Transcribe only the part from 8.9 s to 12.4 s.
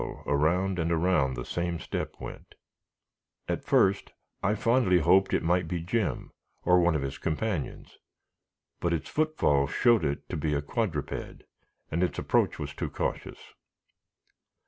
its footfall showed it to be a quadruped, and its